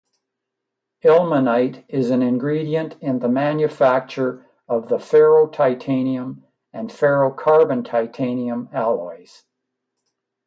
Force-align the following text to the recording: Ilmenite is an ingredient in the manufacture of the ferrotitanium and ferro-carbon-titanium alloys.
Ilmenite 1.03 1.83
is 1.87 2.09
an 2.09 2.23
ingredient 2.23 2.95
in 3.01 3.19
the 3.19 3.29
manufacture 3.29 4.43
of 4.67 4.89
the 4.89 4.97
ferrotitanium 4.97 6.41
and 6.73 6.91
ferro-carbon-titanium 6.91 8.69
alloys. 8.73 9.43